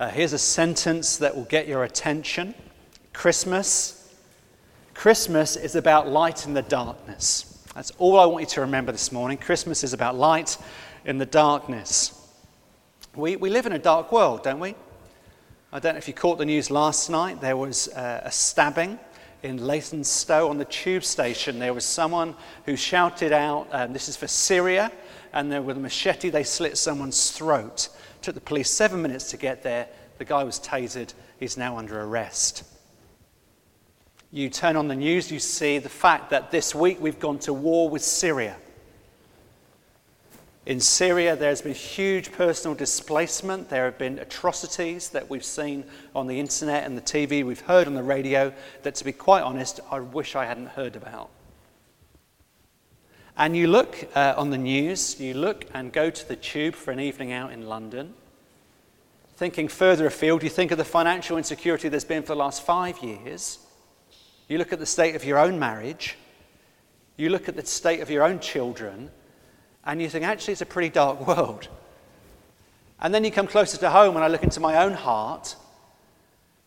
[0.00, 2.54] Uh, here's a sentence that will get your attention
[3.12, 4.14] Christmas.
[4.94, 7.62] Christmas is about light in the darkness.
[7.74, 9.36] That's all I want you to remember this morning.
[9.36, 10.56] Christmas is about light
[11.04, 12.18] in the darkness.
[13.14, 14.74] We, we live in a dark world, don't we?
[15.72, 17.40] I don't know if you caught the news last night.
[17.40, 18.98] There was uh, a stabbing
[19.42, 21.58] in Leytonstone on the tube station.
[21.58, 22.34] There was someone
[22.64, 24.90] who shouted out, um, This is for Syria,
[25.34, 27.88] and then with a machete they slit someone's throat.
[28.22, 29.88] Took the police seven minutes to get there.
[30.18, 31.12] The guy was tasered.
[31.38, 32.64] He's now under arrest.
[34.30, 37.52] You turn on the news, you see the fact that this week we've gone to
[37.52, 38.56] war with Syria.
[40.64, 43.68] In Syria, there's been huge personal displacement.
[43.68, 45.84] There have been atrocities that we've seen
[46.14, 48.54] on the internet and the TV, we've heard on the radio,
[48.84, 51.30] that, to be quite honest, I wish I hadn't heard about.
[53.36, 56.92] And you look uh, on the news, you look and go to the tube for
[56.92, 58.14] an evening out in London.
[59.42, 63.02] Thinking further afield, you think of the financial insecurity there's been for the last five
[63.02, 63.58] years.
[64.46, 66.16] You look at the state of your own marriage.
[67.16, 69.10] You look at the state of your own children
[69.84, 71.66] and you think, actually, it's a pretty dark world.
[73.00, 75.56] And then you come closer to home, and I look into my own heart,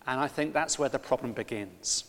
[0.05, 2.03] and I think that's where the problem begins.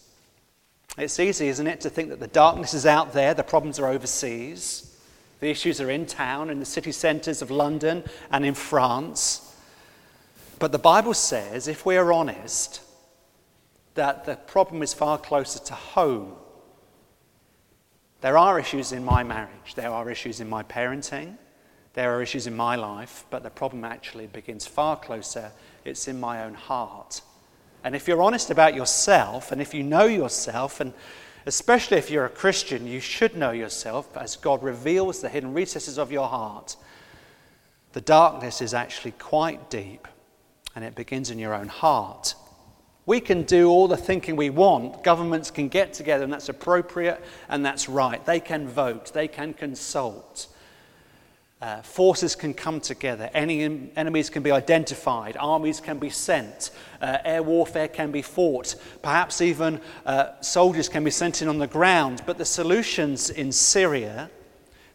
[0.98, 3.86] It's easy, isn't it, to think that the darkness is out there, the problems are
[3.86, 4.98] overseas,
[5.38, 9.45] the issues are in town, in the city centres of London and in France.
[10.58, 12.80] But the Bible says, if we are honest,
[13.94, 16.36] that the problem is far closer to home
[18.20, 21.36] there are issues in my marriage, there are issues in my parenting,
[21.94, 25.52] there are issues in my life, but the problem actually begins far closer.
[25.84, 27.20] It's in my own heart.
[27.84, 30.92] And if you're honest about yourself, and if you know yourself, and
[31.46, 35.98] especially if you're a Christian, you should know yourself as God reveals the hidden recesses
[35.98, 36.76] of your heart.
[37.92, 40.08] The darkness is actually quite deep,
[40.76, 42.34] and it begins in your own heart.
[43.06, 45.02] We can do all the thinking we want.
[45.02, 48.24] Governments can get together, and that's appropriate and that's right.
[48.24, 50.48] They can vote, they can consult.
[51.62, 56.70] Uh, forces can come together, Any enemies can be identified, armies can be sent,
[57.00, 61.56] uh, air warfare can be fought, perhaps even uh, soldiers can be sent in on
[61.56, 62.20] the ground.
[62.26, 64.30] But the solutions in Syria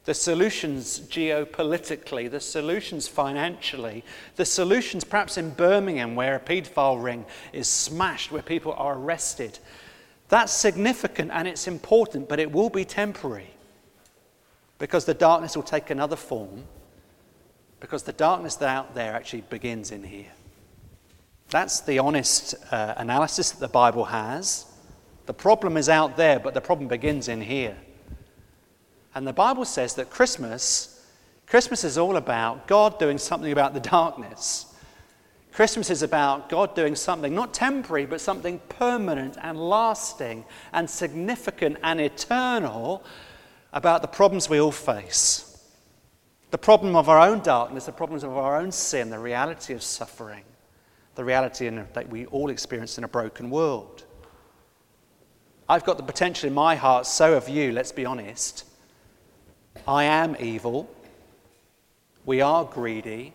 [0.06, 4.04] the solutions geopolitically, the solutions financially,
[4.36, 9.60] the solutions perhaps in Birmingham where a paedophile ring is smashed, where people are arrested.
[10.30, 13.52] That's significant and it's important, but it will be temporary
[14.80, 16.64] because the darkness will take another form,
[17.80, 20.32] because the darkness out there actually begins in here.
[21.52, 24.66] That's the honest uh, analysis that the Bible has.
[25.28, 27.78] The problem is out there, but the problem begins in here.
[29.14, 31.06] And the Bible says that Christmas,
[31.48, 34.74] Christmas is all about God doing something about the darkness.
[35.52, 41.78] Christmas is about God doing something not temporary, but something permanent and lasting and significant
[41.84, 43.04] and eternal
[43.74, 45.48] about the problems we all face.
[46.52, 49.84] The problem of our own darkness, the problems of our own sin, the reality of
[49.84, 50.44] suffering,
[51.16, 54.04] the reality in, that we all experience in a broken world.
[55.68, 58.66] I've got the potential in my heart, so have you, let's be honest,
[59.88, 60.90] I am evil.
[62.26, 63.34] We are greedy.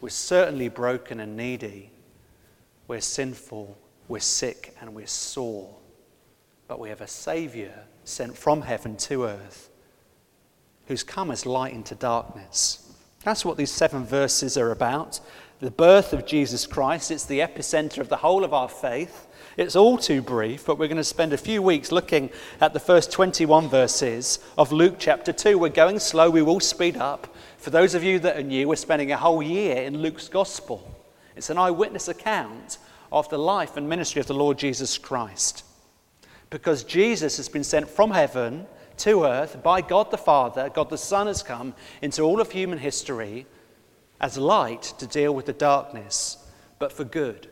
[0.00, 1.90] We're certainly broken and needy.
[2.88, 3.76] We're sinful.
[4.08, 5.74] We're sick and we're sore.
[6.66, 9.70] But we have a Savior sent from heaven to earth
[10.86, 12.92] who's come as light into darkness.
[13.22, 15.20] That's what these seven verses are about.
[15.60, 19.26] The birth of Jesus Christ, it's the epicenter of the whole of our faith.
[19.58, 22.30] It's all too brief, but we're going to spend a few weeks looking
[22.62, 25.58] at the first 21 verses of Luke chapter 2.
[25.58, 27.36] We're going slow, we will speed up.
[27.58, 30.94] For those of you that are new, we're spending a whole year in Luke's gospel.
[31.36, 32.78] It's an eyewitness account
[33.12, 35.62] of the life and ministry of the Lord Jesus Christ.
[36.48, 38.66] Because Jesus has been sent from heaven
[38.96, 42.78] to earth by God the Father, God the Son has come into all of human
[42.78, 43.44] history
[44.20, 46.38] as light to deal with the darkness,
[46.78, 47.48] but for good.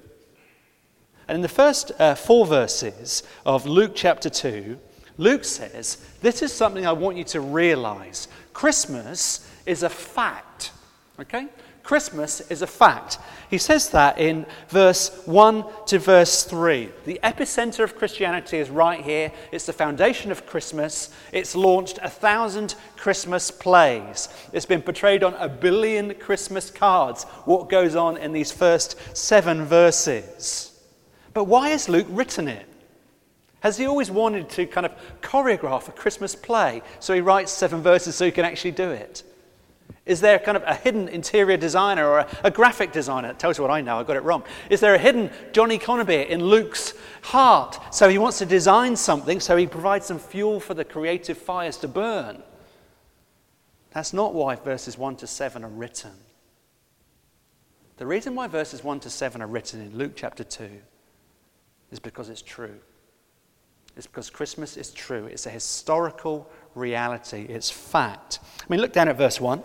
[1.27, 4.79] And in the first uh, four verses of Luke chapter 2,
[5.19, 8.29] Luke says, This is something I want you to realize.
[8.53, 10.73] Christmas is a fact.
[11.21, 11.49] Okay?
[11.89, 13.17] Christmas is a fact.
[13.49, 16.91] He says that in verse 1 to verse 3.
[17.07, 19.33] The epicenter of Christianity is right here.
[19.53, 21.09] It's the foundation of Christmas.
[21.33, 24.29] It's launched a thousand Christmas plays.
[24.53, 27.25] It's been portrayed on a billion Christmas cards.
[27.47, 30.79] What goes on in these first seven verses?
[31.33, 32.69] But why has Luke written it?
[33.61, 34.93] Has he always wanted to kind of
[35.23, 39.23] choreograph a Christmas play so he writes seven verses so he can actually do it?
[40.09, 43.29] Is there kind of a hidden interior designer or a, a graphic designer?
[43.29, 44.43] That tells you what I know, I got it wrong.
[44.71, 47.79] Is there a hidden Johnny Conaby in Luke's heart?
[47.95, 51.77] So he wants to design something, so he provides some fuel for the creative fires
[51.79, 52.43] to burn.
[53.91, 56.13] That's not why verses 1 to 7 are written.
[57.99, 60.71] The reason why verses 1 to 7 are written in Luke chapter 2
[61.91, 62.79] is because it's true.
[63.97, 65.27] It's because Christmas is true.
[65.27, 68.39] It's a historical reality, it's fact.
[68.61, 69.63] I mean, look down at verse 1.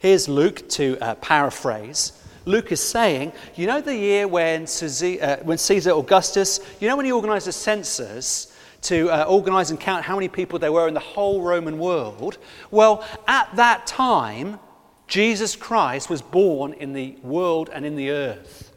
[0.00, 2.12] Here's Luke to uh, paraphrase.
[2.44, 6.96] Luke is saying, you know, the year when, Caesar, uh, when Caesar Augustus, you know,
[6.96, 10.86] when he organized the census to uh, organize and count how many people there were
[10.86, 12.38] in the whole Roman world?
[12.70, 14.60] Well, at that time,
[15.08, 18.72] Jesus Christ was born in the world and in the earth.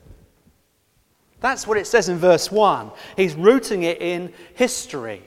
[1.39, 2.91] That's what it says in verse 1.
[3.15, 5.21] He's rooting it in history.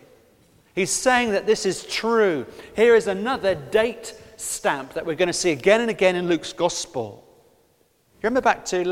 [0.75, 2.47] He's saying that this is true.
[2.75, 6.53] Here is another date stamp that we're going to see again and again in Luke's
[6.53, 7.25] gospel.
[8.25, 8.85] You remember back to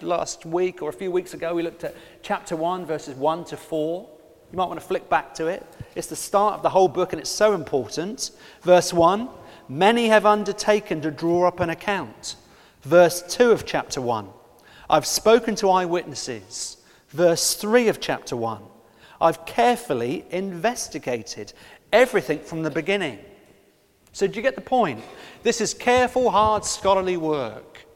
[0.00, 3.56] last week or a few weeks ago, we looked at chapter 1, verses 1 to
[3.56, 4.08] 4.
[4.50, 5.64] You might want to flick back to it.
[5.94, 8.32] It's the start of the whole book and it's so important.
[8.62, 9.28] Verse 1
[9.68, 12.34] Many have undertaken to draw up an account.
[12.82, 14.28] Verse 2 of chapter 1
[14.88, 16.78] I've spoken to eyewitnesses.
[17.10, 18.60] Verse 3 of chapter 1
[19.20, 21.52] I've carefully investigated
[21.92, 23.20] everything from the beginning.
[24.12, 25.02] So, do you get the point?
[25.42, 27.86] This is careful, hard, scholarly work.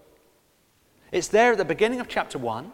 [1.13, 2.73] It's there at the beginning of chapter 1.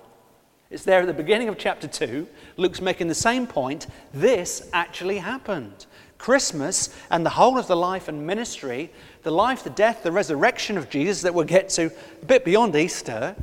[0.70, 2.28] It's there at the beginning of chapter 2.
[2.56, 3.86] Luke's making the same point.
[4.14, 5.86] This actually happened.
[6.16, 8.90] Christmas and the whole of the life and ministry,
[9.22, 11.86] the life, the death, the resurrection of Jesus that we'll get to
[12.22, 13.34] a bit beyond Easter,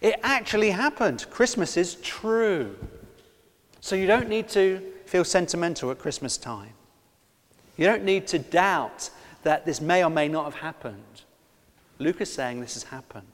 [0.00, 1.26] it actually happened.
[1.30, 2.76] Christmas is true.
[3.80, 6.74] So you don't need to feel sentimental at Christmas time.
[7.76, 9.10] You don't need to doubt
[9.44, 11.22] that this may or may not have happened.
[11.98, 13.26] Luke is saying this has happened.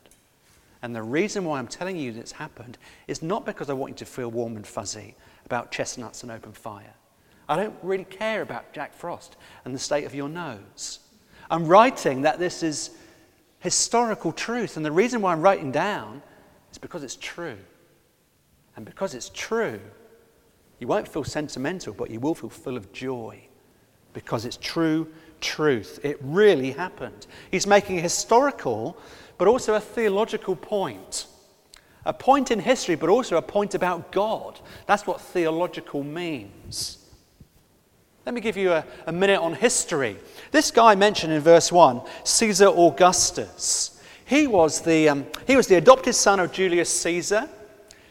[0.83, 3.91] And the reason why I'm telling you that it's happened is not because I want
[3.91, 5.15] you to feel warm and fuzzy
[5.45, 6.95] about chestnuts and open fire.
[7.49, 11.01] I don't really care about Jack Frost and the state of your nose.
[11.51, 12.91] I'm writing that this is
[13.59, 14.77] historical truth.
[14.77, 16.23] And the reason why I'm writing down
[16.71, 17.59] is because it's true.
[18.77, 19.81] And because it's true,
[20.79, 23.43] you won't feel sentimental, but you will feel full of joy
[24.13, 25.07] because it's true
[25.41, 26.01] truth.
[26.03, 27.27] It really happened.
[27.51, 28.97] He's making a historical,
[29.39, 31.27] but also a theological point.
[32.05, 34.59] A point in history, but also a point about God.
[34.87, 36.99] That's what theological means.
[38.27, 40.17] Let me give you a, a minute on history.
[40.51, 44.01] This guy mentioned in verse 1, Caesar Augustus.
[44.25, 47.49] He was the, um, he was the adopted son of Julius Caesar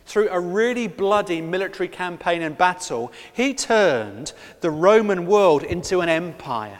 [0.09, 6.09] through a really bloody military campaign and battle, he turned the Roman world into an
[6.09, 6.79] empire.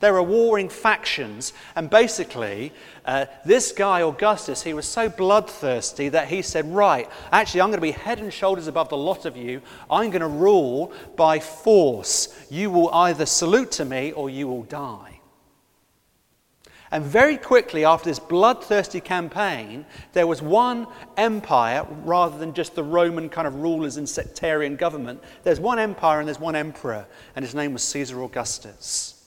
[0.00, 2.72] There were warring factions, and basically,
[3.04, 7.78] uh, this guy, Augustus, he was so bloodthirsty that he said, Right, actually, I'm going
[7.78, 9.60] to be head and shoulders above the lot of you.
[9.90, 12.28] I'm going to rule by force.
[12.48, 15.18] You will either salute to me or you will die.
[16.90, 20.86] And very quickly, after this bloodthirsty campaign, there was one
[21.16, 25.22] empire rather than just the Roman kind of rulers and sectarian government.
[25.42, 27.06] There's one empire and there's one emperor,
[27.36, 29.17] and his name was Caesar Augustus.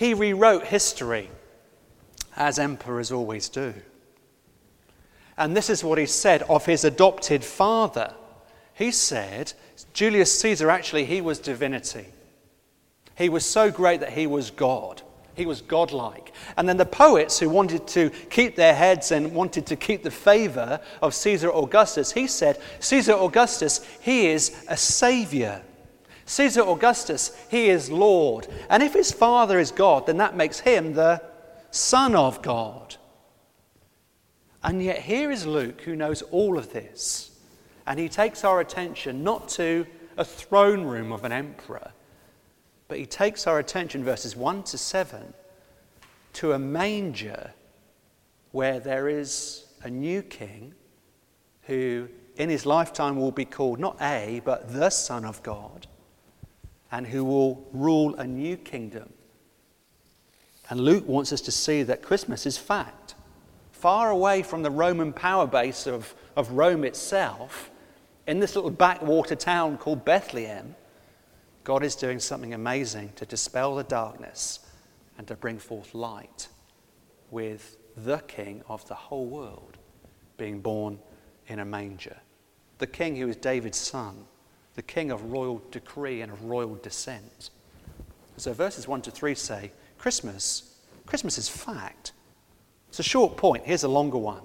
[0.00, 1.28] He rewrote history,
[2.34, 3.74] as emperors always do.
[5.36, 8.14] And this is what he said of his adopted father.
[8.72, 9.52] He said,
[9.92, 12.06] Julius Caesar, actually, he was divinity.
[13.14, 15.02] He was so great that he was God.
[15.34, 16.32] He was godlike.
[16.56, 20.10] And then the poets who wanted to keep their heads and wanted to keep the
[20.10, 25.60] favor of Caesar Augustus, he said, Caesar Augustus, he is a savior.
[26.30, 28.46] Caesar Augustus, he is Lord.
[28.68, 31.22] And if his father is God, then that makes him the
[31.70, 32.96] Son of God.
[34.62, 37.30] And yet here is Luke who knows all of this.
[37.86, 41.92] And he takes our attention not to a throne room of an emperor
[42.90, 45.32] but he takes our attention, verses 1 to 7,
[46.32, 47.52] to a manger
[48.50, 50.74] where there is a new king
[51.62, 55.86] who in his lifetime will be called not a, but the Son of God,
[56.92, 59.12] and who will rule a new kingdom.
[60.68, 63.14] And Luke wants us to see that Christmas is fact.
[63.72, 67.70] Far away from the Roman power base of, of Rome itself,
[68.26, 70.76] in this little backwater town called Bethlehem,
[71.64, 74.60] God is doing something amazing to dispel the darkness
[75.18, 76.48] and to bring forth light
[77.30, 79.78] with the King of the whole world
[80.36, 80.98] being born
[81.48, 82.16] in a manger.
[82.78, 84.24] The King who is David's son,
[84.74, 87.50] the King of royal decree and of royal descent.
[88.36, 90.70] So verses 1 to 3 say Christmas
[91.10, 92.12] Christmas is fact.
[92.88, 93.64] It's a short point.
[93.64, 94.42] Here's a longer one.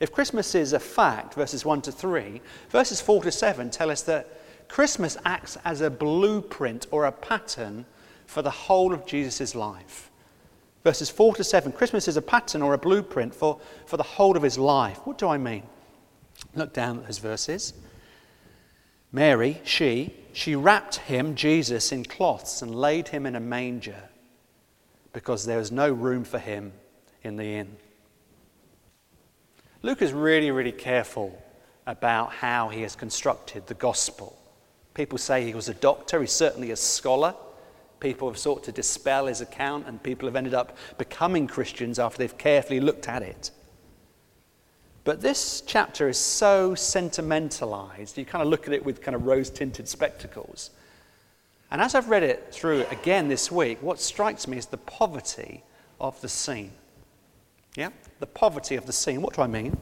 [0.00, 2.40] If Christmas is a fact, verses 1 to 3,
[2.70, 7.84] verses 4 to 7 tell us that Christmas acts as a blueprint or a pattern
[8.24, 10.10] for the whole of Jesus' life.
[10.84, 14.38] Verses 4 to 7, Christmas is a pattern or a blueprint for, for the whole
[14.38, 15.00] of his life.
[15.04, 15.64] What do I mean?
[16.54, 17.74] Look down at those verses.
[19.12, 24.08] Mary, she, she wrapped him, Jesus, in cloths and laid him in a manger
[25.12, 26.72] because there was no room for him
[27.22, 27.76] in the inn.
[29.82, 31.42] Luke is really, really careful
[31.86, 34.36] about how he has constructed the gospel.
[34.94, 37.34] People say he was a doctor, he's certainly a scholar.
[37.98, 42.18] People have sought to dispel his account, and people have ended up becoming Christians after
[42.18, 43.50] they've carefully looked at it.
[45.04, 49.26] But this chapter is so sentimentalized, you kind of look at it with kind of
[49.26, 50.70] rose tinted spectacles.
[51.70, 55.62] And as I've read it through again this week, what strikes me is the poverty
[56.00, 56.72] of the scene.
[57.76, 57.90] Yeah?
[58.18, 59.22] The poverty of the scene.
[59.22, 59.80] What do I mean?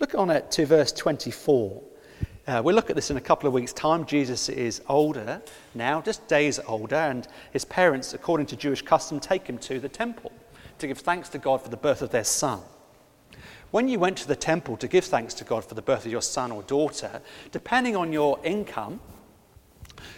[0.00, 1.82] Look on it to verse 24.
[2.46, 4.06] Uh, we'll look at this in a couple of weeks' time.
[4.06, 5.42] Jesus is older
[5.74, 9.88] now, just days older, and his parents, according to Jewish custom, take him to the
[9.88, 10.32] temple
[10.78, 12.60] to give thanks to God for the birth of their son.
[13.76, 16.10] When you went to the temple to give thanks to God for the birth of
[16.10, 17.20] your son or daughter,
[17.52, 19.00] depending on your income,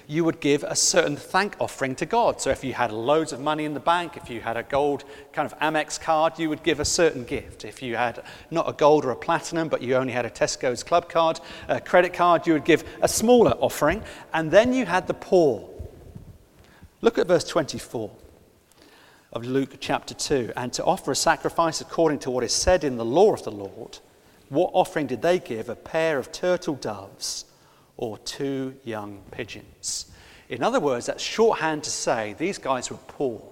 [0.06, 2.40] you would give a certain thank offering to God.
[2.40, 5.02] So if you had loads of money in the bank, if you had a gold
[5.32, 7.64] kind of Amex card, you would give a certain gift.
[7.64, 8.22] If you had
[8.52, 11.80] not a gold or a platinum, but you only had a Tesco's club card, a
[11.80, 14.04] credit card, you would give a smaller offering.
[14.32, 15.68] And then you had the poor.
[17.00, 18.08] Look at verse 24
[19.32, 20.52] of Luke chapter 2.
[20.56, 23.52] And to offer a sacrifice according to what is said in the law of the
[23.52, 23.99] Lord,
[24.49, 25.68] what offering did they give?
[25.68, 27.44] A pair of turtle doves
[27.97, 30.11] or two young pigeons.
[30.49, 33.42] In other words, that's shorthand to say these guys were poor.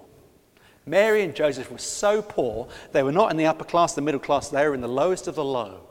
[0.85, 4.21] Mary and Joseph were so poor, they were not in the upper class, the middle
[4.21, 5.81] class, they were in the lowest of the low.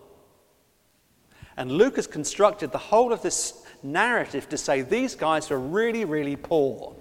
[1.56, 6.04] And Luke has constructed the whole of this narrative to say these guys were really,
[6.04, 6.96] really poor.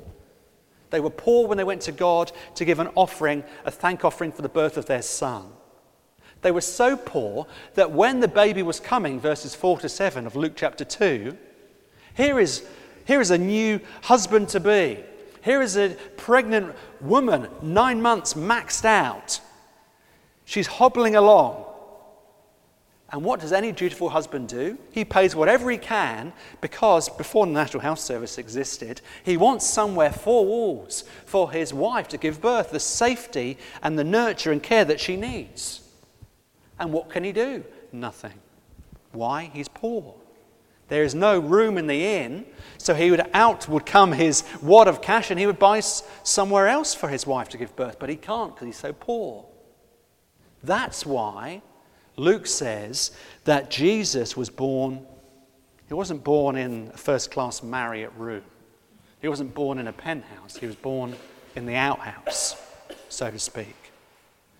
[0.90, 4.32] They were poor when they went to God to give an offering, a thank offering
[4.32, 5.48] for the birth of their son.
[6.42, 10.36] They were so poor that when the baby was coming, verses 4 to 7 of
[10.36, 11.36] Luke chapter 2,
[12.16, 12.66] here is,
[13.06, 15.00] here is a new husband to be.
[15.44, 19.40] Here is a pregnant woman, nine months maxed out.
[20.46, 21.66] She's hobbling along.
[23.16, 24.78] And what does any dutiful husband do?
[24.92, 30.12] He pays whatever he can because before the National Health Service existed, he wants somewhere,
[30.12, 34.84] four walls, for his wife to give birth, the safety and the nurture and care
[34.84, 35.80] that she needs.
[36.78, 37.64] And what can he do?
[37.94, 38.34] Nothing.
[39.14, 39.50] Why?
[39.54, 40.16] He's poor.
[40.90, 42.46] There is no room in the inn,
[42.78, 46.68] so he would out would come his wad of cash and he would buy somewhere
[46.68, 49.46] else for his wife to give birth, but he can't because he's so poor.
[50.62, 51.62] That's why
[52.18, 53.12] Luke says
[53.44, 55.06] that Jesus was born,
[55.88, 58.44] he wasn't born in a first class Marriott room.
[59.22, 60.58] He wasn't born in a penthouse.
[60.58, 61.16] He was born
[61.56, 62.56] in the outhouse,
[63.10, 63.76] so to speak,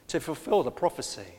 [0.08, 1.36] to fulfill the prophecy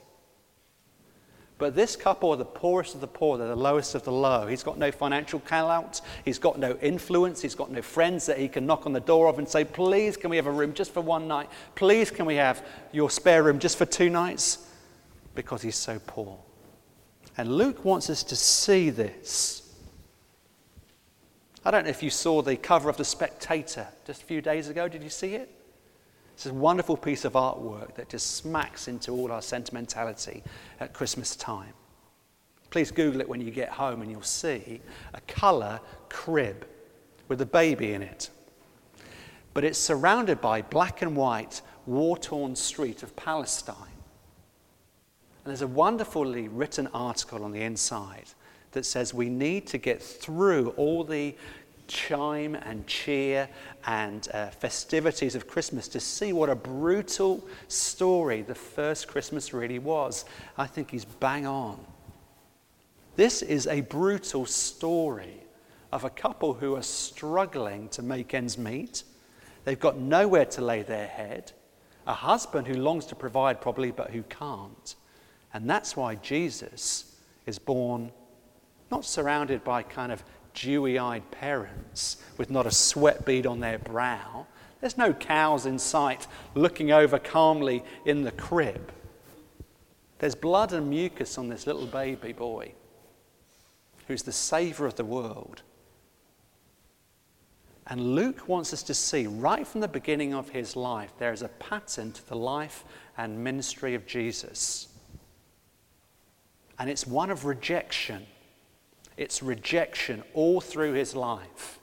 [1.59, 4.47] but this couple are the poorest of the poor, they're the lowest of the low.
[4.47, 8.47] He's got no financial clout, he's got no influence, he's got no friends that he
[8.47, 10.93] can knock on the door of and say, Please, can we have a room just
[10.93, 11.49] for one night?
[11.75, 14.69] Please, can we have your spare room just for two nights?
[15.37, 16.37] Because he's so poor.
[17.39, 19.63] And Luke wants us to see this.
[21.65, 24.69] I don't know if you saw the cover of The Spectator just a few days
[24.69, 24.89] ago.
[24.89, 25.51] Did you see it?
[26.35, 30.43] It's a wonderful piece of artwork that just smacks into all our sentimentality
[30.81, 31.73] at Christmas time.
[32.71, 34.81] Please Google it when you get home and you'll see
[35.15, 36.67] a colour crib
[37.29, 38.31] with a baby in it.
[39.55, 43.96] But it's surrounded by black and white, war torn street of Palestine.
[45.47, 48.25] And there's a wonderfully written article on the inside
[48.73, 51.37] that says we need to get through all the
[51.87, 53.49] chime and cheer
[53.87, 59.79] and uh, festivities of Christmas to see what a brutal story the first Christmas really
[59.79, 60.25] was.
[60.59, 61.79] I think he's bang on.
[63.15, 65.45] This is a brutal story
[65.93, 69.05] of a couple who are struggling to make ends meet.
[69.63, 71.53] They've got nowhere to lay their head.
[72.09, 74.97] A husband who longs to provide, probably, but who can't.
[75.57, 78.13] And that's why Jesus is born
[78.91, 80.23] not surrounded by kind of
[80.53, 84.47] dewy eyed parents with not a sweat bead on their brow.
[84.83, 88.93] There's no cows in sight looking over calmly in the crib.
[90.19, 92.73] There's blood and mucus on this little baby boy
[94.09, 95.63] who's the Saviour of the world.
[97.87, 101.41] And Luke wants us to see right from the beginning of his life, there is
[101.41, 102.85] a pattern to the life
[103.17, 104.89] and ministry of Jesus.
[106.79, 108.27] And it's one of rejection.
[109.17, 111.79] It's rejection all through his life.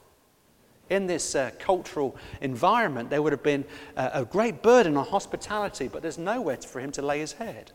[0.89, 3.65] In this uh, cultural environment, there would have been
[3.97, 7.71] uh, a great burden on hospitality, but there's nowhere for him to lay his head.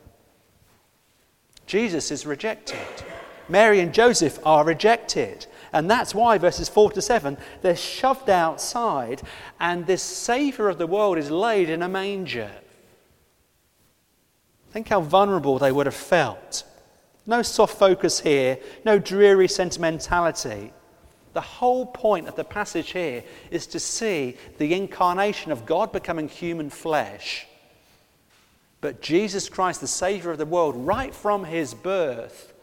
[1.66, 2.78] Jesus is rejected.
[3.48, 5.46] Mary and Joseph are rejected.
[5.72, 9.22] And that's why, verses 4 to 7, they're shoved outside,
[9.60, 12.50] and this Savior of the world is laid in a manger.
[14.70, 16.64] Think how vulnerable they would have felt.
[17.28, 20.72] No soft focus here, no dreary sentimentality.
[21.34, 26.26] The whole point of the passage here is to see the incarnation of God becoming
[26.26, 27.46] human flesh.
[28.80, 32.54] But Jesus Christ, the Savior of the world, right from his birth,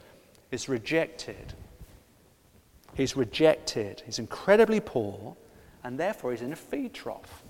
[0.49, 1.53] is rejected.
[2.95, 4.01] He's rejected.
[4.03, 5.37] He's incredibly poor,
[5.83, 7.43] and therefore he's in a feed trough,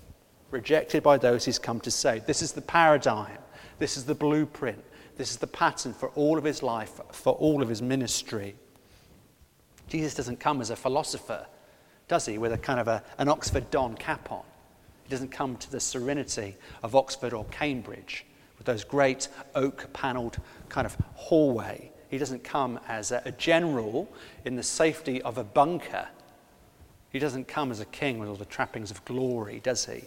[0.50, 2.26] rejected by those he's come to save.
[2.26, 3.38] This is the paradigm.
[3.78, 4.84] This is the blueprint.
[5.16, 8.54] This is the pattern for all of his life, for all of his ministry.
[9.88, 11.46] Jesus doesn't come as a philosopher,
[12.08, 14.44] does he, with a kind of a, an Oxford Don cap on.
[15.04, 18.26] He doesn't come to the serenity of Oxford or Cambridge
[18.58, 24.08] with those great oak panelled kind of hallway he doesn't come as a general
[24.44, 26.06] in the safety of a bunker.
[27.10, 30.04] He doesn't come as a king with all the trappings of glory, does he?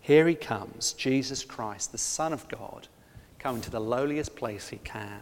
[0.00, 2.88] Here he comes, Jesus Christ, the Son of God,
[3.38, 5.20] coming to the lowliest place he can.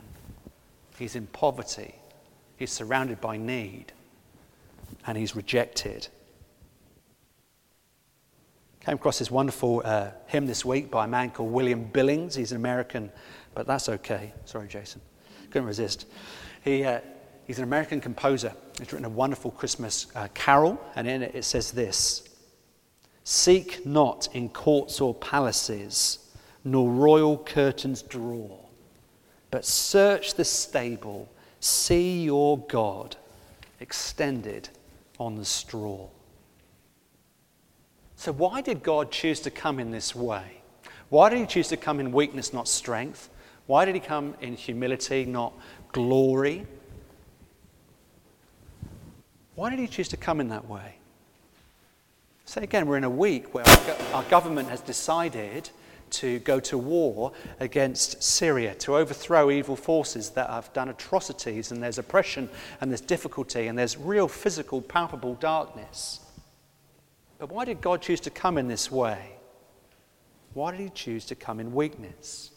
[0.98, 1.94] He's in poverty,
[2.56, 3.92] he's surrounded by need,
[5.06, 6.08] and he's rejected.
[8.80, 12.36] Came across this wonderful uh, hymn this week by a man called William Billings.
[12.36, 13.10] He's an American,
[13.52, 14.32] but that's okay.
[14.44, 15.00] Sorry, Jason
[15.50, 16.06] couldn't resist.
[16.64, 17.00] He, uh,
[17.46, 18.52] he's an American composer.
[18.78, 22.28] He's written a wonderful Christmas uh, carol, and in it it says this
[23.24, 26.25] Seek not in courts or palaces,
[26.66, 28.58] nor royal curtains draw,
[29.52, 31.28] but search the stable,
[31.60, 33.14] see your God
[33.78, 34.68] extended
[35.20, 36.08] on the straw.
[38.16, 40.60] So, why did God choose to come in this way?
[41.08, 43.30] Why did he choose to come in weakness, not strength?
[43.66, 45.52] Why did he come in humility, not
[45.92, 46.66] glory?
[49.54, 50.96] Why did he choose to come in that way?
[52.44, 53.64] Say again, we're in a week where
[54.12, 55.70] our government has decided
[56.10, 61.82] to go to war against Syria, to overthrow evil forces that have done atrocities, and
[61.82, 62.48] there's oppression,
[62.80, 66.20] and there's difficulty, and there's real physical, palpable darkness.
[67.38, 69.32] But why did God choose to come in this way?
[70.54, 72.50] Why did he choose to come in weakness?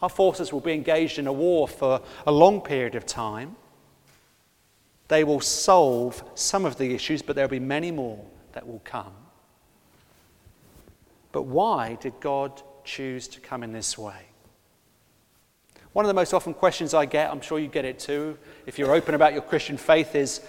[0.00, 3.56] Our forces will be engaged in a war for a long period of time.
[5.08, 9.12] They will solve some of the issues, but there'll be many more that will come.
[11.36, 14.28] But why did God choose to come in this way?
[15.92, 18.78] One of the most often questions I get, I'm sure you get it too, if
[18.78, 20.40] you're open about your Christian faith, is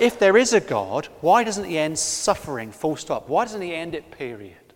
[0.00, 3.28] if there is a God, why doesn't he end suffering full stop?
[3.28, 4.74] Why doesn't he end it, period?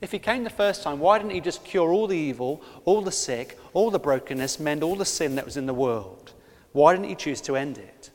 [0.00, 3.02] If he came the first time, why didn't he just cure all the evil, all
[3.02, 6.34] the sick, all the brokenness, mend all the sin that was in the world?
[6.70, 8.10] Why didn't he choose to end it?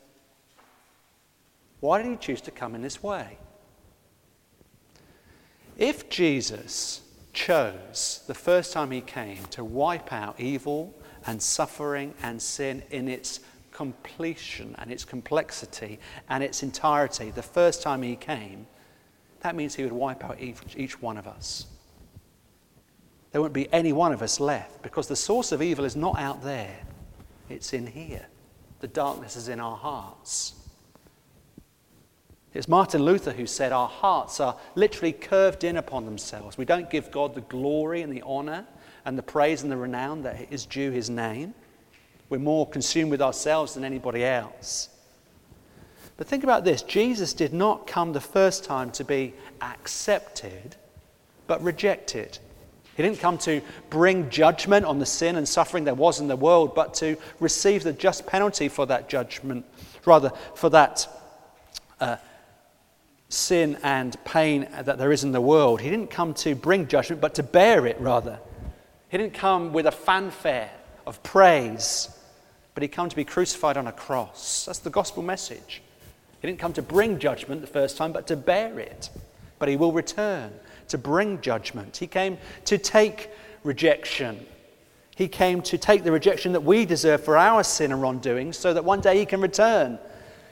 [1.81, 3.37] Why did he choose to come in this way?
[5.77, 7.01] If Jesus
[7.33, 10.93] chose the first time he came to wipe out evil
[11.25, 13.39] and suffering and sin in its
[13.71, 18.67] completion and its complexity and its entirety, the first time he came,
[19.41, 21.67] that means he would wipe out each one of us.
[23.31, 26.19] There won't be any one of us left because the source of evil is not
[26.19, 26.77] out there,
[27.49, 28.25] it's in here.
[28.81, 30.60] The darkness is in our hearts.
[32.53, 36.57] It's Martin Luther who said our hearts are literally curved in upon themselves.
[36.57, 38.65] We don't give God the glory and the honor
[39.05, 41.53] and the praise and the renown that is due his name.
[42.29, 44.89] We're more consumed with ourselves than anybody else.
[46.17, 50.75] But think about this Jesus did not come the first time to be accepted,
[51.47, 52.37] but rejected.
[52.95, 56.35] He didn't come to bring judgment on the sin and suffering there was in the
[56.35, 59.65] world, but to receive the just penalty for that judgment,
[60.05, 61.07] rather, for that
[62.01, 62.17] uh,
[63.31, 65.81] sin and pain that there is in the world.
[65.81, 68.39] He didn't come to bring judgment, but to bear it, rather.
[69.09, 70.71] He didn't come with a fanfare
[71.07, 72.09] of praise,
[72.73, 74.65] but he came to be crucified on a cross.
[74.65, 75.81] That's the gospel message.
[76.41, 79.09] He didn't come to bring judgment the first time, but to bear it.
[79.59, 80.51] But he will return
[80.89, 81.97] to bring judgment.
[81.97, 83.29] He came to take
[83.63, 84.45] rejection.
[85.15, 88.73] He came to take the rejection that we deserve for our sin and wrongdoing so
[88.73, 89.99] that one day he can return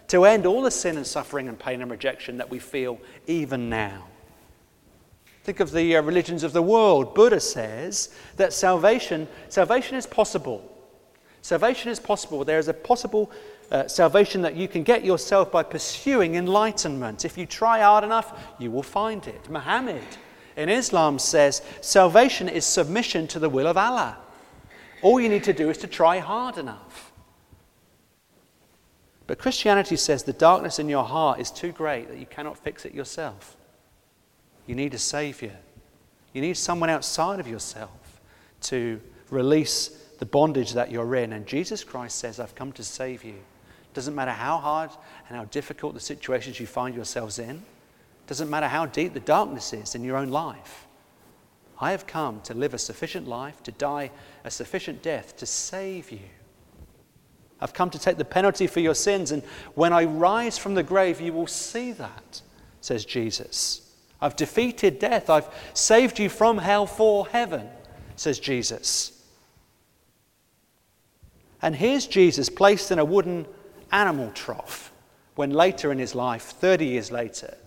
[0.10, 3.69] to end all the sin and suffering and pain and rejection that we feel even
[3.69, 4.06] now.
[5.43, 7.15] Think of the uh, religions of the world.
[7.15, 10.76] Buddha says that salvation, salvation is possible.
[11.41, 12.43] Salvation is possible.
[12.43, 13.32] There is a possible
[13.72, 17.24] uh, salvation that you can get yourself by pursuing enlightenment.
[17.24, 19.50] If you try hard enough, you will find it.
[19.50, 20.04] Muhammad
[20.58, 24.17] in Islam says salvation is submission to the will of Allah.
[25.02, 27.09] All you need to do is to try hard enough.
[29.29, 32.83] But Christianity says the darkness in your heart is too great that you cannot fix
[32.83, 33.55] it yourself.
[34.65, 35.55] You need a Savior.
[36.33, 38.21] You need someone outside of yourself
[38.61, 41.33] to release the bondage that you're in.
[41.33, 43.35] And Jesus Christ says, I've come to save you.
[43.93, 44.89] Doesn't matter how hard
[45.27, 47.61] and how difficult the situations you find yourselves in,
[48.25, 50.87] doesn't matter how deep the darkness is in your own life.
[51.79, 54.09] I have come to live a sufficient life, to die
[54.43, 56.17] a sufficient death, to save you.
[57.62, 59.43] I've come to take the penalty for your sins, and
[59.76, 62.41] when I rise from the grave, you will see that,
[62.82, 63.82] says Jesus.
[64.22, 65.30] I've defeated death.
[65.30, 67.67] I've saved you from hell for heaven,
[68.15, 69.24] says Jesus.
[71.62, 73.45] And here's Jesus placed in a wooden
[73.91, 74.91] animal trough
[75.36, 77.58] when later in his life, 30 years later,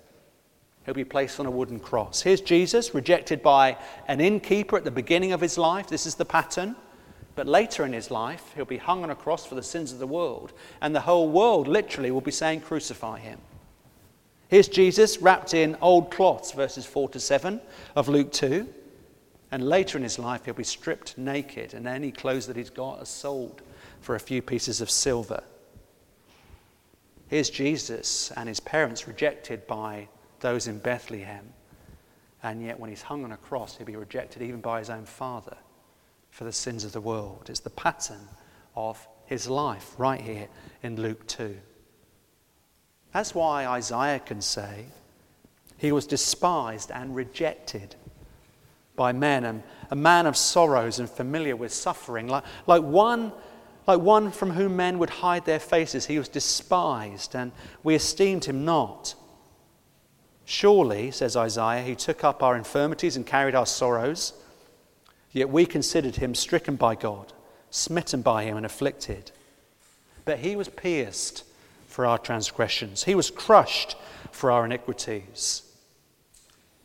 [0.85, 2.21] he'll be placed on a wooden cross.
[2.21, 3.79] Here's Jesus, rejected by
[4.09, 5.89] an innkeeper at the beginning of his life.
[5.89, 6.77] This is the pattern.
[7.35, 9.99] But later in his life, he'll be hung on a cross for the sins of
[9.99, 10.53] the world.
[10.81, 13.39] And the whole world literally will be saying, Crucify him.
[14.49, 17.61] Here's Jesus wrapped in old cloths, verses 4 to 7
[17.97, 18.69] of Luke 2.
[19.51, 23.01] And later in his life, he'll be stripped naked, and any clothes that he's got
[23.01, 23.63] are sold
[24.01, 25.43] for a few pieces of silver.
[27.29, 30.09] Here's Jesus and his parents rejected by
[30.41, 31.51] those in Bethlehem.
[32.43, 35.07] And yet, when he's hung on a cross, he'll be rejected even by his own
[35.07, 35.57] father
[36.33, 37.47] for the sins of the world.
[37.49, 38.27] It's the pattern
[38.75, 40.49] of his life right here
[40.83, 41.57] in Luke 2.
[43.13, 44.87] That's why Isaiah can say,
[45.77, 47.97] He was despised and rejected
[48.97, 53.33] by men, and a man of sorrows and familiar with suffering, like, like, one,
[53.87, 56.07] like one from whom men would hide their faces.
[56.07, 59.15] He was despised, and we esteemed him not.
[60.47, 64.33] Surely, says Isaiah, he took up our infirmities and carried our sorrows,
[65.33, 67.33] yet we considered him stricken by God,
[67.71, 69.31] smitten by him, and afflicted.
[70.25, 71.45] But he was pierced
[71.87, 73.97] for our transgressions, he was crushed
[74.31, 75.63] for our iniquities.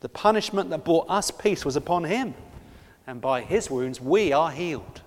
[0.02, 2.36] The punishment that brought us peace was upon him,
[3.08, 5.02] and by his wounds we are healed.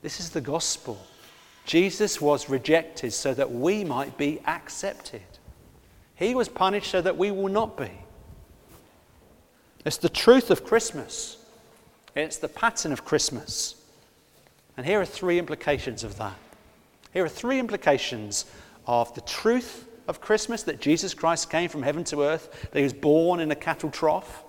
[0.00, 0.98] This is the gospel.
[1.64, 5.22] Jesus was rejected so that we might be accepted.
[6.14, 7.90] He was punished so that we will not be.
[9.84, 11.36] It's the truth of Christmas.
[12.14, 13.74] It's the pattern of Christmas.
[14.76, 16.36] And here are three implications of that.
[17.12, 18.46] Here are three implications
[18.86, 22.82] of the truth of Christmas that Jesus Christ came from heaven to earth, that he
[22.82, 24.42] was born in a cattle trough.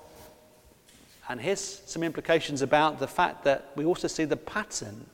[1.28, 5.06] And here's some implications about the fact that we also see the pattern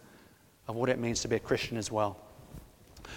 [0.68, 2.18] of what it means to be a Christian as well.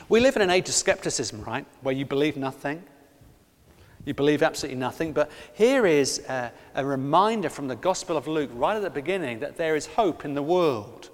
[0.09, 1.67] We live in an age of skepticism, right?
[1.83, 2.83] Where you believe nothing.
[4.05, 5.13] You believe absolutely nothing.
[5.13, 9.41] But here is a, a reminder from the Gospel of Luke right at the beginning
[9.41, 11.11] that there is hope in the world.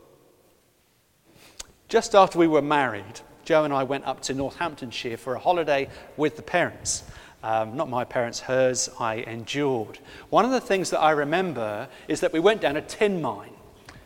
[1.89, 5.89] Just after we were married, Joe and I went up to Northamptonshire for a holiday
[6.17, 7.05] with the parents.
[7.43, 9.99] Um, not my parents, hers, I endured.
[10.29, 13.53] One of the things that I remember is that we went down a tin mine.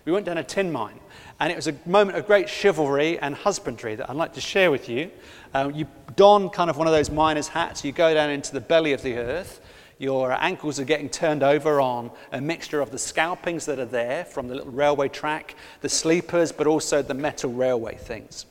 [0.05, 1.01] We went down a tin mine,
[1.41, 4.71] and it was a moment of great chivalry and husbandry that I'd like to share
[4.71, 5.11] with you.
[5.53, 8.61] Uh, you don kind of one of those miner's hats, you go down into the
[8.61, 9.61] belly of the earth,
[9.99, 14.25] your ankles are getting turned over on a mixture of the scalpings that are there
[14.25, 18.47] from the little railway track, the sleepers, but also the metal railway things.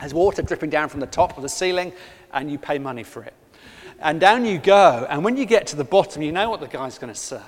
[0.00, 1.92] There's water dripping down from the top of the ceiling,
[2.32, 3.34] and you pay money for it.
[4.00, 6.68] And down you go, and when you get to the bottom, you know what the
[6.68, 7.42] guy's going to say.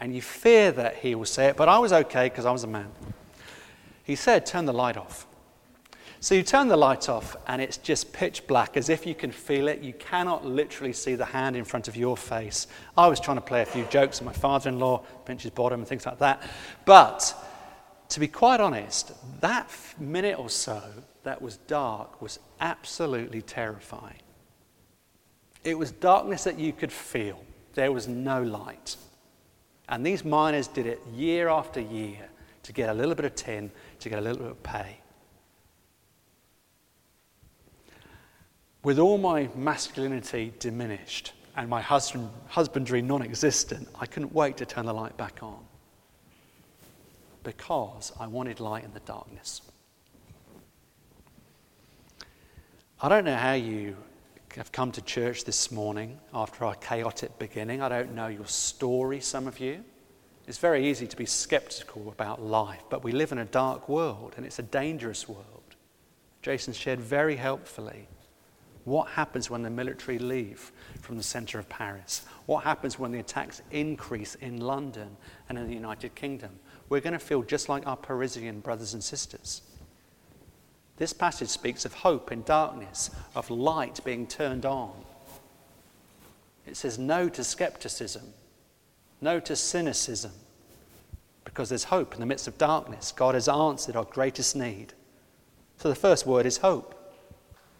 [0.00, 2.64] And you fear that he will say it, but I was okay because I was
[2.64, 2.90] a man.
[4.04, 5.26] He said, Turn the light off.
[6.22, 9.32] So you turn the light off and it's just pitch black, as if you can
[9.32, 9.80] feel it.
[9.80, 12.68] You cannot literally see the hand in front of your face.
[12.96, 15.50] I was trying to play a few jokes on my father in law, pinch his
[15.50, 16.48] bottom, and things like that.
[16.84, 17.34] But
[18.10, 20.80] to be quite honest, that minute or so
[21.24, 24.20] that was dark was absolutely terrifying.
[25.64, 28.96] It was darkness that you could feel, there was no light.
[29.88, 32.28] And these miners did it year after year
[32.62, 33.70] to get a little bit of tin,
[34.00, 34.98] to get a little bit of pay.
[38.82, 44.66] With all my masculinity diminished and my husband, husbandry non existent, I couldn't wait to
[44.66, 45.64] turn the light back on
[47.44, 49.62] because I wanted light in the darkness.
[53.00, 53.96] I don't know how you
[54.56, 57.82] have come to church this morning after our chaotic beginning.
[57.82, 59.82] I don't know your story, some of you.
[60.46, 64.34] It's very easy to be skeptical about life, but we live in a dark world
[64.36, 65.76] and it's a dangerous world.
[66.42, 68.08] Jason shared very helpfully
[68.84, 72.24] what happens when the military leave from the centre of Paris?
[72.46, 75.16] What happens when the attacks increase in London
[75.48, 76.58] and in the United Kingdom?
[76.88, 79.62] We're going to feel just like our Parisian brothers and sisters.
[80.96, 84.92] This passage speaks of hope in darkness, of light being turned on.
[86.66, 88.34] It says no to skepticism,
[89.22, 90.32] no to cynicism,
[91.44, 93.12] because there's hope in the midst of darkness.
[93.12, 94.92] God has answered our greatest need.
[95.76, 96.98] So the first word is hope.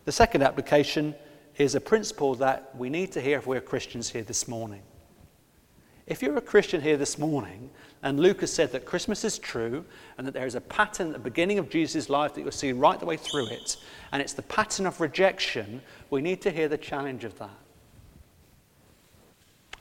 [0.04, 1.14] The second application
[1.56, 4.82] is a principle that we need to hear if we're Christians here this morning.
[6.06, 7.70] If you're a Christian here this morning,
[8.02, 9.84] and Luke has said that Christmas is true
[10.18, 12.72] and that there is a pattern at the beginning of Jesus' life that you'll see
[12.72, 13.76] right the way through it,
[14.10, 17.61] and it's the pattern of rejection, we need to hear the challenge of that.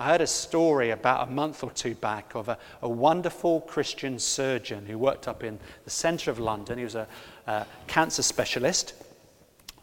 [0.02, 4.18] I heard a story about a month or two back of a, a wonderful Christian
[4.18, 6.80] surgeon who worked up in the centre of London.
[6.80, 7.08] He was a,
[7.46, 8.96] a cancer specialist,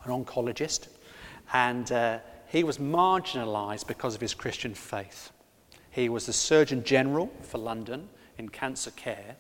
[0.03, 0.89] an oncologist,
[1.53, 5.31] and uh, he was marginalised because of his Christian faith.
[5.93, 9.37] He was the Surgeon General for London in cancer care.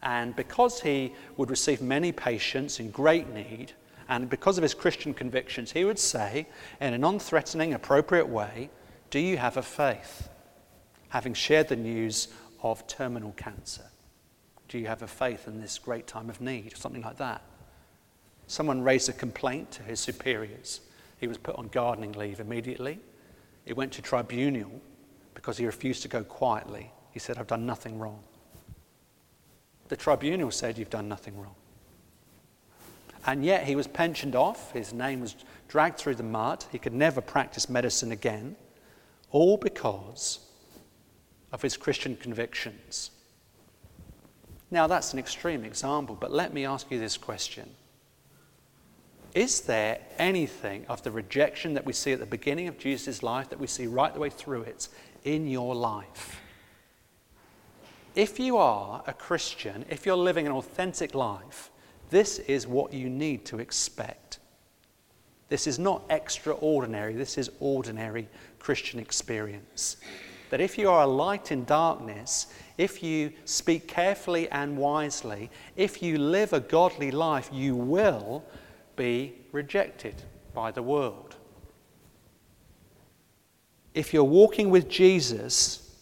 [0.00, 3.72] And because he would receive many patients in great need,
[4.08, 6.46] and because of his Christian convictions, he would say,
[6.80, 8.70] in a non threatening, appropriate way,
[9.14, 10.28] Do you have a faith?
[11.10, 12.26] Having shared the news
[12.64, 13.84] of terminal cancer.
[14.66, 16.72] Do you have a faith in this great time of need?
[16.72, 17.40] Or something like that.
[18.48, 20.80] Someone raised a complaint to his superiors.
[21.20, 22.98] He was put on gardening leave immediately.
[23.66, 24.82] It went to tribunal
[25.34, 26.90] because he refused to go quietly.
[27.12, 28.18] He said, I've done nothing wrong.
[29.90, 31.54] The tribunal said, You've done nothing wrong.
[33.28, 34.72] And yet he was pensioned off.
[34.72, 35.36] His name was
[35.68, 36.64] dragged through the mud.
[36.72, 38.56] He could never practice medicine again,
[39.34, 40.38] all because
[41.50, 43.10] of his Christian convictions.
[44.70, 47.68] Now, that's an extreme example, but let me ask you this question
[49.34, 53.50] Is there anything of the rejection that we see at the beginning of Jesus' life
[53.50, 54.88] that we see right the way through it
[55.24, 56.40] in your life?
[58.14, 61.72] If you are a Christian, if you're living an authentic life,
[62.10, 64.23] this is what you need to expect.
[65.48, 68.28] This is not extraordinary, this is ordinary
[68.58, 69.98] Christian experience.
[70.50, 72.46] That if you are a light in darkness,
[72.78, 78.44] if you speak carefully and wisely, if you live a godly life, you will
[78.96, 80.14] be rejected
[80.54, 81.36] by the world.
[83.94, 85.96] If you're walking with Jesus,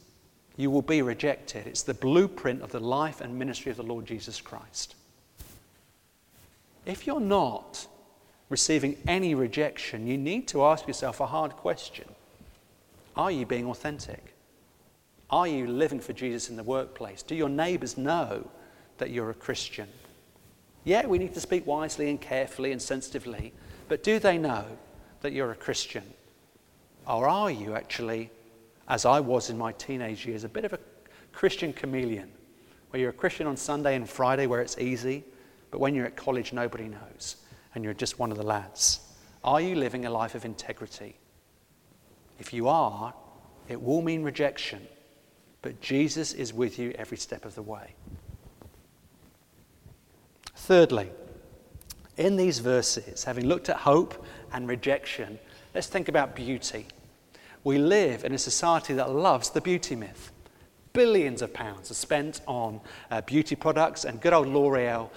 [0.56, 1.66] you will be rejected.
[1.66, 4.94] It's the blueprint of the life and ministry of the Lord Jesus Christ.
[6.86, 7.86] If you're not
[8.52, 12.06] receiving any rejection, you need to ask yourself a hard question
[13.16, 14.36] Are you being authentic?
[15.28, 17.22] Are you living for Jesus in the workplace?
[17.22, 18.48] Do your neighbors know
[18.98, 19.88] that you're a Christian?
[20.84, 23.52] Yeah, we need to speak wisely and carefully and sensitively,
[23.88, 24.66] but do they know
[25.22, 26.04] that you're a Christian?
[27.06, 28.30] Or are you actually
[28.88, 30.78] as I was in my teenage years, a bit of a
[31.32, 32.30] Christian chameleon,
[32.90, 35.24] where you're a Christian on Sunday and Friday where it's easy,
[35.70, 37.36] but when you're at college, nobody knows,
[37.74, 39.00] and you're just one of the lads.
[39.44, 41.16] Are you living a life of integrity?
[42.38, 43.14] If you are,
[43.68, 44.86] it will mean rejection,
[45.62, 47.94] but Jesus is with you every step of the way.
[50.54, 51.10] Thirdly,
[52.16, 55.38] in these verses, having looked at hope and rejection,
[55.74, 56.86] let's think about beauty.
[57.64, 60.30] We live in a society that loves the beauty myth.
[60.92, 62.80] Billions of pounds are spent on
[63.10, 65.10] uh, beauty products, and good old L'Oreal,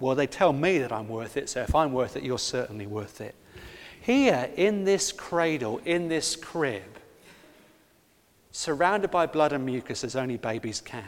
[0.00, 2.86] well, they tell me that I'm worth it, so if I'm worth it, you're certainly
[2.86, 3.34] worth it.
[4.00, 6.98] Here, in this cradle, in this crib,
[8.50, 11.04] surrounded by blood and mucus as only babies can,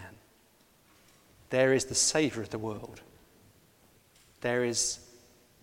[1.49, 3.01] there is the Saviour of the world.
[4.43, 5.01] There is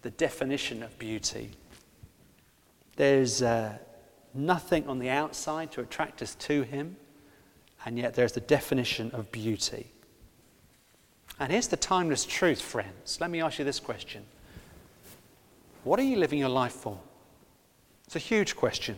[0.02, 1.52] the definition of beauty.
[2.96, 3.78] There's uh,
[4.34, 6.96] nothing on the outside to attract us to him,
[7.86, 9.88] and yet there's the definition of beauty.
[11.40, 13.20] And here's the timeless truth, friends.
[13.22, 14.26] Let me ask you this question
[15.84, 17.00] What are you living your life for?
[18.06, 18.98] It's a huge question.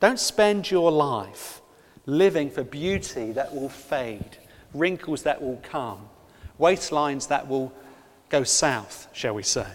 [0.00, 1.60] Don't spend your life
[2.06, 4.38] living for beauty that will fade,
[4.72, 6.08] wrinkles that will come,
[6.58, 7.72] waistlines that will
[8.28, 9.66] go south, shall we say.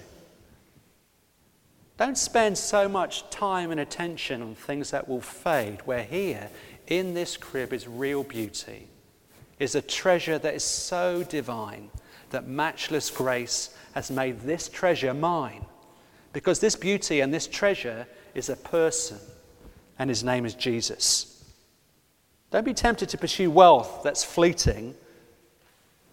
[1.98, 6.50] Don't spend so much time and attention on things that will fade, where here,
[6.88, 8.88] in this crib, is real beauty,
[9.60, 11.90] is a treasure that is so divine
[12.30, 15.66] that matchless grace has made this treasure mine
[16.34, 19.18] Because this beauty and this treasure is a person,
[19.98, 21.44] and his name is Jesus.
[22.52, 24.94] Don't be tempted to pursue wealth that's fleeting.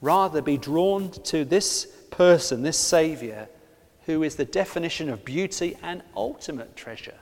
[0.01, 3.49] Rather, be drawn to this person, this Savior,
[4.07, 7.19] who is the definition of beauty and ultimate treasure.